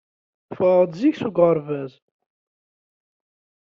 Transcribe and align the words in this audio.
Ffɣeɣ-d 0.53 0.93
zik 1.01 1.15
seg 1.17 1.35
uɣerbaz. 1.45 1.93